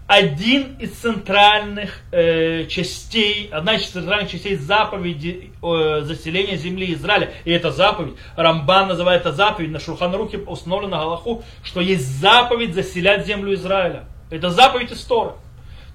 Один 0.06 0.76
из 0.78 0.92
центральных 0.92 2.00
э, 2.12 2.64
частей, 2.68 3.50
одна 3.52 3.74
из 3.74 3.86
центральных 3.88 4.30
частей 4.30 4.56
заповеди 4.56 5.52
э, 5.62 6.00
заселения 6.02 6.56
земли 6.56 6.94
Израиля, 6.94 7.34
и 7.44 7.50
это 7.50 7.70
заповедь, 7.70 8.14
Рамбан 8.34 8.88
называет 8.88 9.20
это 9.20 9.32
заповедь, 9.32 9.70
на 9.70 9.78
Шурханрухе 9.78 10.38
установлено 10.38 10.96
на 10.96 11.02
Галаху, 11.02 11.44
что 11.62 11.82
есть 11.82 12.06
заповедь 12.06 12.74
заселять 12.74 13.26
землю 13.26 13.52
Израиля. 13.52 14.06
Это 14.30 14.48
заповедь 14.48 14.92
истории. 14.92 15.32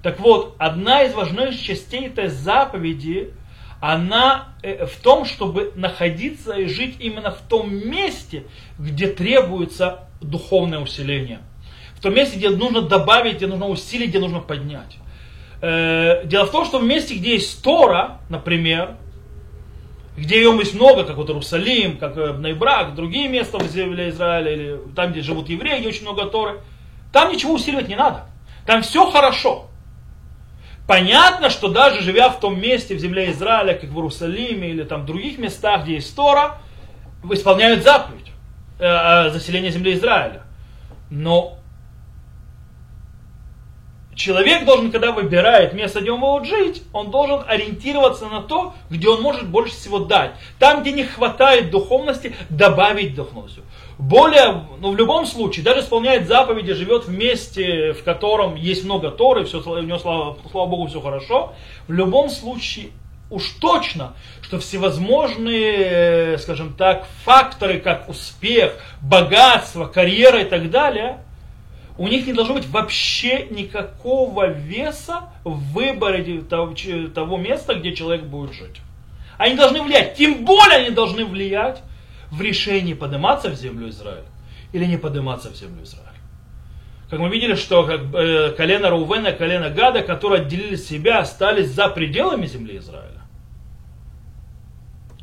Так 0.04 0.20
вот, 0.20 0.54
одна 0.58 1.04
из 1.04 1.14
важнейших 1.14 1.62
частей 1.62 2.08
этой 2.08 2.28
заповеди, 2.28 3.32
она 3.80 4.48
э, 4.62 4.84
в 4.84 4.96
том, 4.96 5.24
чтобы 5.24 5.72
находиться 5.76 6.52
и 6.52 6.66
жить 6.66 6.96
именно 6.98 7.30
в 7.30 7.40
том 7.40 7.74
месте, 7.74 8.44
где 8.78 9.06
требуется 9.06 10.00
духовное 10.20 10.80
усиление. 10.80 11.38
В 11.96 12.02
том 12.02 12.14
месте, 12.14 12.36
где 12.36 12.50
нужно 12.50 12.82
добавить, 12.82 13.36
где 13.36 13.46
нужно 13.46 13.66
усилить, 13.66 14.10
где 14.10 14.18
нужно 14.18 14.40
поднять. 14.40 14.98
Э, 15.62 16.26
дело 16.26 16.44
в 16.44 16.50
том, 16.50 16.66
что 16.66 16.80
в 16.80 16.84
месте, 16.84 17.14
где 17.14 17.36
есть 17.36 17.62
Тора, 17.62 18.18
например, 18.28 18.98
где 20.18 20.36
ее 20.36 20.54
есть 20.58 20.74
много, 20.74 21.04
как 21.04 21.16
вот 21.16 21.30
Иерусалим, 21.30 21.96
как 21.96 22.14
э, 22.18 22.34
Найбрак, 22.34 22.94
другие 22.94 23.28
места 23.28 23.56
в 23.56 23.66
земле 23.68 24.10
Израиля, 24.10 24.52
или 24.52 24.78
там, 24.94 25.12
где 25.12 25.22
живут 25.22 25.48
евреи, 25.48 25.78
где 25.78 25.88
очень 25.88 26.02
много 26.02 26.26
Торы, 26.26 26.60
там 27.10 27.32
ничего 27.32 27.54
усиливать 27.54 27.88
не 27.88 27.96
надо. 27.96 28.26
Там 28.66 28.82
все 28.82 29.10
хорошо. 29.10 29.70
Понятно, 30.86 31.48
что 31.48 31.68
даже 31.68 32.02
живя 32.02 32.28
в 32.28 32.40
том 32.40 32.60
месте 32.60 32.94
в 32.94 32.98
земле 32.98 33.30
Израиля, 33.30 33.74
как 33.74 33.90
в 33.90 33.94
Иерусалиме 33.94 34.68
или 34.68 34.82
там 34.84 35.06
других 35.06 35.38
местах, 35.38 35.84
где 35.84 35.94
есть 35.94 36.14
Тора, 36.14 36.58
исполняют 37.30 37.82
заповедь 37.82 38.30
э, 38.78 39.30
заселения 39.30 39.70
земли 39.70 39.94
Израиля. 39.94 40.42
Но 41.10 41.58
человек 44.14 44.64
должен, 44.64 44.90
когда 44.90 45.12
выбирает 45.12 45.72
место, 45.72 46.00
где 46.00 46.10
он 46.10 46.20
будет 46.20 46.46
жить, 46.46 46.82
он 46.92 47.10
должен 47.10 47.42
ориентироваться 47.46 48.26
на 48.26 48.40
то, 48.40 48.74
где 48.90 49.08
он 49.08 49.22
может 49.22 49.46
больше 49.48 49.74
всего 49.74 49.98
дать. 50.00 50.32
Там, 50.58 50.82
где 50.82 50.92
не 50.92 51.04
хватает 51.04 51.70
духовности, 51.70 52.34
добавить 52.48 53.14
духовностью. 53.14 53.64
Более, 53.98 54.66
ну 54.80 54.90
в 54.92 54.96
любом 54.96 55.24
случае, 55.26 55.64
даже 55.64 55.80
исполняет 55.80 56.26
заповеди, 56.26 56.74
живет 56.74 57.04
в 57.04 57.10
месте, 57.10 57.92
в 57.92 58.02
котором 58.02 58.56
есть 58.56 58.84
много 58.84 59.10
Торы, 59.10 59.44
все, 59.44 59.60
у 59.60 59.78
него, 59.82 59.98
слава, 59.98 60.36
слава 60.50 60.66
Богу, 60.68 60.86
все 60.88 61.00
хорошо. 61.00 61.52
В 61.86 61.92
любом 61.92 62.28
случае, 62.28 62.88
уж 63.30 63.50
точно, 63.60 64.14
что 64.42 64.58
всевозможные, 64.58 66.38
скажем 66.38 66.74
так, 66.74 67.06
факторы, 67.24 67.78
как 67.78 68.08
успех, 68.08 68.76
богатство, 69.00 69.86
карьера 69.86 70.40
и 70.40 70.44
так 70.44 70.70
далее, 70.70 71.23
у 71.96 72.08
них 72.08 72.26
не 72.26 72.32
должно 72.32 72.54
быть 72.54 72.68
вообще 72.68 73.46
никакого 73.50 74.48
веса 74.48 75.30
в 75.44 75.72
выборе 75.72 76.42
того, 76.42 77.36
места, 77.36 77.74
где 77.74 77.94
человек 77.94 78.24
будет 78.24 78.52
жить. 78.52 78.80
Они 79.38 79.54
должны 79.54 79.82
влиять, 79.82 80.14
тем 80.14 80.44
более 80.44 80.78
они 80.78 80.90
должны 80.90 81.24
влиять 81.24 81.82
в 82.30 82.40
решении 82.40 82.94
подниматься 82.94 83.50
в 83.50 83.54
землю 83.54 83.88
Израиля 83.90 84.24
или 84.72 84.84
не 84.84 84.96
подниматься 84.96 85.50
в 85.50 85.56
землю 85.56 85.84
Израиля. 85.84 86.08
Как 87.10 87.20
мы 87.20 87.28
видели, 87.28 87.54
что 87.54 87.84
как, 87.84 88.00
э, 88.14 88.54
колено 88.56 88.90
Рувена, 88.90 89.32
колено 89.32 89.70
Гада, 89.70 90.02
которые 90.02 90.42
отделили 90.42 90.74
себя, 90.74 91.20
остались 91.20 91.70
за 91.70 91.88
пределами 91.88 92.46
земли 92.46 92.78
Израиля. 92.78 93.13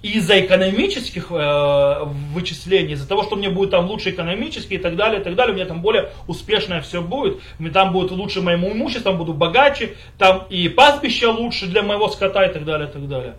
Из-за 0.01 0.39
экономических 0.39 1.27
э, 1.29 2.03
вычислений, 2.33 2.93
из-за 2.93 3.07
того, 3.07 3.21
что 3.21 3.35
мне 3.35 3.49
будет 3.49 3.69
там 3.69 3.85
лучше 3.87 4.09
экономически 4.09 4.73
и 4.73 4.77
так 4.79 4.95
далее, 4.95 5.21
и 5.21 5.23
так 5.23 5.35
далее, 5.35 5.53
у 5.53 5.55
меня 5.55 5.67
там 5.67 5.81
более 5.81 6.09
успешное 6.27 6.81
все 6.81 7.01
будет, 7.01 7.39
мне 7.59 7.69
там 7.69 7.93
будет 7.93 8.09
лучше 8.09 8.41
моему 8.41 8.71
имуществу, 8.71 9.03
там 9.03 9.17
буду 9.17 9.33
богаче, 9.33 9.95
там 10.17 10.47
и 10.49 10.69
пастбище 10.69 11.27
лучше 11.27 11.67
для 11.67 11.83
моего 11.83 12.09
скота 12.09 12.45
и 12.45 12.51
так 12.51 12.65
далее, 12.65 12.89
и 12.89 12.91
так 12.91 13.07
далее. 13.07 13.35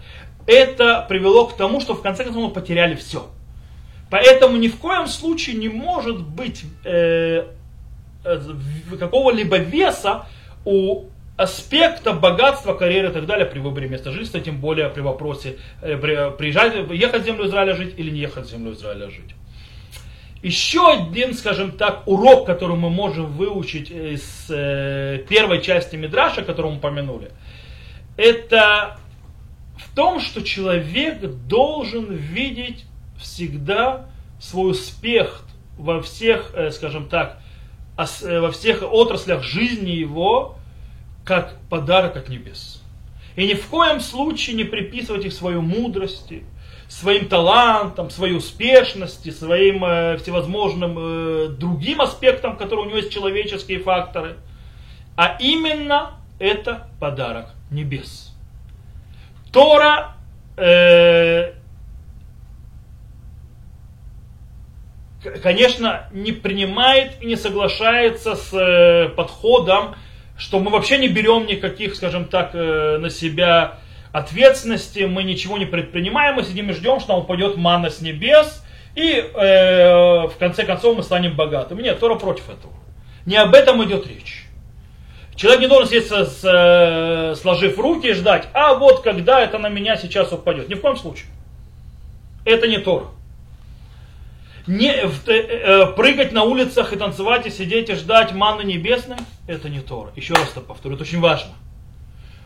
Это 0.46 1.04
привело 1.08 1.46
к 1.46 1.56
тому, 1.56 1.80
что 1.80 1.94
в 1.94 2.02
конце 2.02 2.24
концов 2.24 2.44
мы 2.44 2.50
потеряли 2.50 2.94
все. 2.94 3.28
Поэтому 4.08 4.56
ни 4.56 4.68
в 4.68 4.76
коем 4.76 5.06
случае 5.08 5.56
не 5.56 5.68
может 5.68 6.20
быть 6.20 6.64
э, 6.84 7.46
э 8.24 8.40
какого-либо 9.00 9.56
веса 9.56 10.26
у 10.64 11.06
аспекта 11.42 12.12
богатства, 12.12 12.74
карьеры 12.74 13.10
и 13.10 13.12
так 13.12 13.26
далее 13.26 13.46
при 13.46 13.58
выборе 13.58 13.88
места 13.88 14.12
жительства, 14.12 14.40
тем 14.40 14.60
более 14.60 14.88
при 14.88 15.00
вопросе 15.00 15.58
э, 15.82 15.96
приезжать, 15.96 16.74
ехать 16.90 17.22
в 17.22 17.24
землю 17.24 17.46
Израиля 17.46 17.74
жить 17.74 17.94
или 17.96 18.10
не 18.10 18.20
ехать 18.20 18.46
в 18.46 18.50
землю 18.50 18.72
Израиля 18.72 19.10
жить. 19.10 19.34
Еще 20.42 20.88
один, 20.88 21.34
скажем 21.34 21.72
так, 21.72 22.02
урок, 22.06 22.46
который 22.46 22.76
мы 22.76 22.90
можем 22.90 23.26
выучить 23.26 23.90
из 23.90 24.46
э, 24.50 25.24
первой 25.28 25.62
части 25.62 25.96
Мидраша, 25.96 26.42
которую 26.42 26.72
мы 26.72 26.78
упомянули, 26.78 27.30
это 28.16 28.98
в 29.76 29.94
том, 29.94 30.20
что 30.20 30.42
человек 30.42 31.22
должен 31.48 32.12
видеть 32.12 32.84
всегда 33.18 34.06
свой 34.40 34.72
успех 34.72 35.44
во 35.76 36.02
всех, 36.02 36.52
э, 36.54 36.70
скажем 36.70 37.08
так, 37.08 37.40
э, 37.96 38.40
во 38.40 38.50
всех 38.52 38.82
отраслях 38.82 39.42
жизни 39.42 39.90
его, 39.90 40.56
как 41.24 41.56
подарок 41.68 42.16
от 42.16 42.28
небес. 42.28 42.82
И 43.36 43.46
ни 43.46 43.54
в 43.54 43.66
коем 43.68 44.00
случае 44.00 44.56
не 44.56 44.64
приписывать 44.64 45.24
их 45.24 45.32
свою 45.32 45.62
мудрости, 45.62 46.44
своим 46.88 47.28
талантам, 47.28 48.10
своей 48.10 48.36
успешности, 48.36 49.30
своим 49.30 49.84
э, 49.84 50.18
всевозможным 50.18 50.96
э, 50.98 51.48
другим 51.48 52.02
аспектам, 52.02 52.56
которые 52.56 52.86
у 52.86 52.88
него 52.88 52.98
есть 52.98 53.10
человеческие 53.10 53.78
факторы. 53.78 54.36
А 55.16 55.38
именно 55.40 56.12
это 56.38 56.88
подарок 57.00 57.54
небес. 57.70 58.34
Тора 59.50 60.16
э, 60.56 61.52
конечно, 65.42 66.08
не 66.12 66.32
принимает 66.32 67.22
и 67.22 67.26
не 67.26 67.36
соглашается 67.36 68.34
с 68.34 68.52
э, 68.52 69.08
подходом, 69.10 69.94
что 70.42 70.58
мы 70.58 70.72
вообще 70.72 70.98
не 70.98 71.06
берем 71.06 71.46
никаких, 71.46 71.94
скажем 71.94 72.24
так, 72.24 72.50
э, 72.54 72.98
на 72.98 73.10
себя 73.10 73.78
ответственности, 74.10 75.04
мы 75.04 75.22
ничего 75.22 75.56
не 75.56 75.66
предпринимаем, 75.66 76.34
мы 76.34 76.42
сидим 76.42 76.68
и 76.70 76.72
ждем, 76.72 76.98
что 76.98 77.12
нам 77.12 77.22
упадет 77.22 77.56
манна 77.56 77.90
с 77.90 78.00
небес, 78.00 78.64
и 78.96 79.12
э, 79.12 80.26
в 80.26 80.32
конце 80.40 80.64
концов 80.64 80.96
мы 80.96 81.04
станем 81.04 81.36
богатыми. 81.36 81.82
Нет, 81.82 82.00
Тора 82.00 82.16
против 82.16 82.50
этого. 82.50 82.72
Не 83.24 83.36
об 83.36 83.54
этом 83.54 83.84
идет 83.84 84.08
речь. 84.08 84.46
Человек 85.36 85.60
не 85.60 85.68
должен 85.68 85.88
сидеть, 85.88 86.08
со- 86.08 86.26
с, 86.26 86.42
э, 86.44 87.36
сложив 87.36 87.78
руки 87.78 88.08
и 88.08 88.12
ждать, 88.12 88.48
а 88.52 88.74
вот 88.74 89.02
когда 89.02 89.40
это 89.40 89.58
на 89.58 89.68
меня 89.68 89.96
сейчас 89.96 90.32
упадет. 90.32 90.68
Ни 90.68 90.74
в 90.74 90.80
коем 90.80 90.96
случае. 90.96 91.28
Это 92.44 92.66
не 92.66 92.78
Тора. 92.78 93.06
Не, 94.66 95.06
в- 95.06 95.28
э, 95.28 95.32
э, 95.40 95.86
прыгать 95.86 96.32
на 96.32 96.44
улицах 96.44 96.92
и 96.92 96.96
танцевать, 96.96 97.46
и 97.46 97.50
сидеть 97.50 97.88
и 97.90 97.94
ждать 97.94 98.32
манны 98.32 98.62
небесной, 98.62 99.16
это 99.48 99.68
не 99.68 99.80
Тора. 99.80 100.10
Еще 100.14 100.34
раз 100.34 100.50
это 100.52 100.60
повторю, 100.60 100.94
это 100.94 101.02
очень 101.02 101.20
важно. 101.20 101.52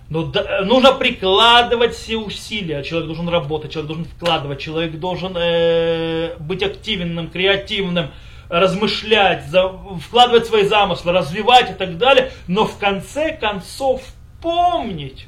Но 0.09 0.23
да- 0.23 0.63
нужно 0.63 0.93
прикладывать 0.93 1.95
все 1.95 2.17
усилия. 2.17 2.83
Человек 2.85 3.09
должен 3.09 3.29
работать, 3.29 3.73
человек 3.73 3.89
должен 3.89 4.05
вкладывать, 4.07 4.61
человек 4.61 4.93
должен 4.99 5.35
э, 5.37 6.37
быть 6.39 6.63
активным, 6.63 7.29
креативным, 7.29 8.11
размышлять, 8.49 9.47
за- 9.49 9.73
вкладывать 10.01 10.47
свои 10.47 10.65
замыслы, 10.65 11.13
развивать 11.13 11.71
и 11.71 11.75
так 11.75 11.99
далее. 11.99 12.31
Но 12.47 12.65
в 12.65 12.79
конце 12.79 13.33
концов 13.37 14.03
помнить, 14.41 15.27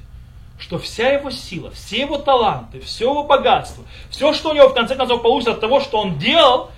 что 0.59 0.78
вся 0.78 1.11
его 1.11 1.30
сила, 1.30 1.71
все 1.73 2.00
его 2.00 2.16
таланты, 2.18 2.80
все 2.80 3.11
его 3.11 3.25
богатство, 3.25 3.85
все, 4.11 4.33
что 4.33 4.50
у 4.50 4.54
него 4.54 4.68
в 4.68 4.75
конце 4.75 4.95
концов 4.95 5.23
получится 5.23 5.52
от 5.52 5.61
того, 5.61 5.80
что 5.80 5.99
он 5.99 6.18
делал, 6.18 6.71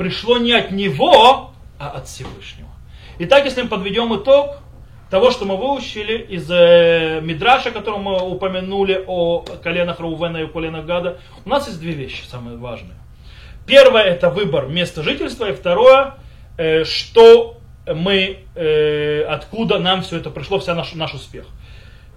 пришло 0.00 0.38
не 0.38 0.54
от 0.54 0.70
него, 0.70 1.50
а 1.78 1.90
от 1.90 2.08
Всевышнего. 2.08 2.70
Итак, 3.18 3.44
если 3.44 3.60
мы 3.60 3.68
подведем 3.68 4.16
итог 4.16 4.56
того, 5.10 5.30
что 5.30 5.44
мы 5.44 5.58
выучили 5.58 6.16
из 6.16 6.50
э, 6.50 7.20
Мидраша, 7.20 7.70
который 7.70 8.00
мы 8.00 8.18
упомянули 8.18 9.04
о 9.06 9.40
коленах 9.62 10.00
Раувена 10.00 10.38
и 10.38 10.46
коленах 10.46 10.86
Гада, 10.86 11.18
у 11.44 11.50
нас 11.50 11.66
есть 11.66 11.80
две 11.80 11.92
вещи 11.92 12.22
самые 12.26 12.56
важные. 12.56 12.96
Первое 13.66 14.04
это 14.04 14.30
выбор 14.30 14.68
места 14.68 15.02
жительства, 15.02 15.50
и 15.50 15.52
второе, 15.52 16.14
э, 16.56 16.84
что 16.84 17.58
мы, 17.86 18.38
э, 18.54 19.22
откуда 19.24 19.80
нам 19.80 20.00
все 20.00 20.16
это 20.16 20.30
пришло, 20.30 20.58
вся 20.60 20.74
наш, 20.74 20.94
наш 20.94 21.12
успех. 21.12 21.44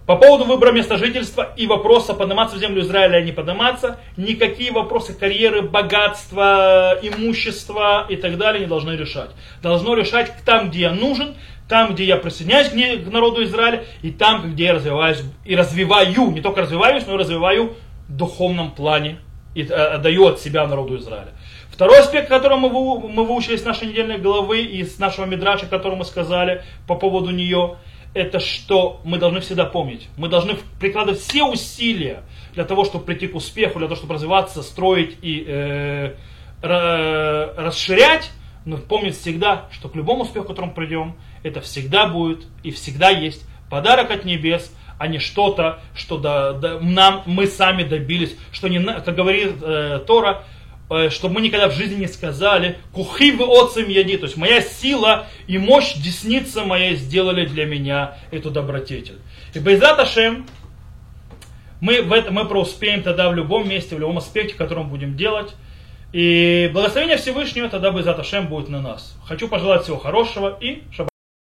По 0.05 0.17
поводу 0.17 0.43
выбора 0.43 0.73
места 0.73 0.97
жительства 0.97 1.53
и 1.55 1.65
вопроса 1.65 2.13
подниматься 2.13 2.57
в 2.57 2.59
землю 2.59 2.81
Израиля 2.81 3.19
или 3.19 3.27
не 3.27 3.31
подниматься, 3.31 3.99
никакие 4.17 4.73
вопросы 4.73 5.13
карьеры, 5.13 5.61
богатства, 5.61 6.99
имущества 7.01 8.05
и 8.09 8.17
так 8.17 8.37
далее 8.37 8.61
не 8.61 8.67
должны 8.67 8.91
решать. 8.91 9.29
Должно 9.61 9.95
решать 9.95 10.33
там, 10.45 10.69
где 10.69 10.81
я 10.81 10.91
нужен, 10.91 11.35
там, 11.69 11.93
где 11.93 12.03
я 12.03 12.17
присоединяюсь 12.17 12.69
к, 12.69 13.11
народу 13.11 13.43
Израиля, 13.45 13.85
и 14.01 14.11
там, 14.11 14.51
где 14.51 14.65
я 14.65 14.73
развиваюсь 14.73 15.23
и 15.45 15.55
развиваю, 15.55 16.31
не 16.31 16.41
только 16.41 16.61
развиваюсь, 16.61 17.07
но 17.07 17.15
и 17.15 17.17
развиваю 17.17 17.73
в 18.09 18.17
духовном 18.17 18.71
плане 18.71 19.19
и 19.55 19.63
э, 19.63 19.73
отдаю 19.73 20.27
от 20.27 20.41
себя 20.41 20.67
народу 20.67 20.97
Израиля. 20.97 21.29
Второй 21.71 21.99
аспект, 21.99 22.27
который 22.27 22.57
мы, 22.57 22.69
мы 22.69 23.23
выучили 23.23 23.55
с 23.55 23.63
нашей 23.63 23.87
недельной 23.87 24.17
главы 24.17 24.63
и 24.63 24.83
с 24.83 24.99
нашего 24.99 25.25
мидраша, 25.25 25.65
который 25.65 25.97
мы 25.97 26.03
сказали 26.03 26.61
по 26.87 26.95
поводу 26.95 27.31
нее, 27.31 27.77
это 28.13 28.39
что 28.39 29.01
мы 29.03 29.17
должны 29.17 29.39
всегда 29.39 29.65
помнить. 29.65 30.07
Мы 30.17 30.29
должны 30.29 30.55
прикладывать 30.79 31.19
все 31.19 31.43
усилия 31.43 32.23
для 32.53 32.65
того, 32.65 32.85
чтобы 32.85 33.05
прийти 33.05 33.27
к 33.27 33.35
успеху, 33.35 33.79
для 33.79 33.87
того, 33.87 33.95
чтобы 33.95 34.13
развиваться, 34.15 34.61
строить 34.61 35.17
и 35.21 35.43
э, 35.47 36.15
ра- 36.61 37.53
расширять, 37.55 38.31
но 38.65 38.77
помнить 38.77 39.17
всегда, 39.17 39.67
что 39.71 39.89
к 39.89 39.95
любому 39.95 40.23
успеху, 40.23 40.45
к 40.45 40.49
которому 40.49 40.73
придем, 40.73 41.15
это 41.41 41.61
всегда 41.61 42.07
будет 42.07 42.45
и 42.61 42.71
всегда 42.71 43.09
есть 43.09 43.43
подарок 43.69 44.11
от 44.11 44.25
небес, 44.25 44.71
а 44.99 45.07
не 45.07 45.17
что-то, 45.17 45.81
что 45.95 46.17
да, 46.17 46.53
да, 46.53 46.79
нам, 46.79 47.23
мы 47.25 47.47
сами 47.47 47.83
добились, 47.83 48.37
что 48.51 48.67
не, 48.67 48.79
как 48.83 49.15
говорит 49.15 49.55
э, 49.61 49.99
Тора, 50.05 50.43
чтобы 51.09 51.35
мы 51.35 51.41
никогда 51.41 51.69
в 51.69 51.73
жизни 51.73 51.95
не 51.95 52.07
сказали, 52.07 52.77
кухи 52.91 53.31
вы 53.31 53.45
отцем 53.45 53.89
яди, 53.89 54.17
то 54.17 54.25
есть 54.25 54.37
моя 54.37 54.61
сила 54.61 55.27
и 55.47 55.57
мощь 55.57 55.95
десницы 55.95 56.63
моей 56.63 56.95
сделали 56.95 57.45
для 57.45 57.65
меня 57.65 58.17
эту 58.31 58.51
добродетель. 58.51 59.19
И 59.53 59.59
Байзат 59.59 59.99
Ашем, 59.99 60.45
мы, 61.81 62.01
в 62.01 62.13
это, 62.13 62.31
мы 62.31 62.45
преуспеем 62.45 63.03
тогда 63.03 63.29
в 63.29 63.35
любом 63.35 63.67
месте, 63.67 63.95
в 63.95 63.99
любом 63.99 64.17
аспекте, 64.17 64.55
который 64.55 64.83
мы 64.83 64.89
будем 64.89 65.17
делать. 65.17 65.53
И 66.11 66.69
благословение 66.71 67.17
Всевышнего 67.17 67.69
тогда 67.69 67.91
Байзат 67.91 68.19
Ашем 68.19 68.47
будет 68.47 68.69
на 68.69 68.81
нас. 68.81 69.17
Хочу 69.25 69.47
пожелать 69.47 69.83
всего 69.83 69.97
хорошего 69.97 70.57
и 70.61 70.83
шаббат. 70.91 71.12